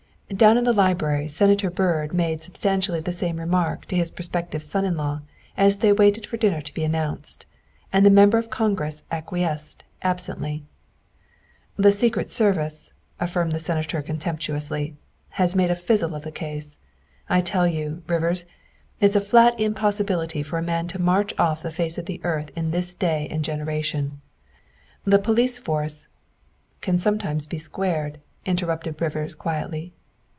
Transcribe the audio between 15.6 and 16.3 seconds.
a fizzle of